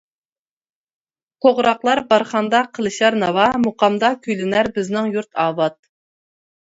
[1.45, 5.79] توغراقلار بارخاندا قىلىشار ناۋا، مۇقامدا كۈيلىنەر بىزنىڭ يۇرت ئاۋات.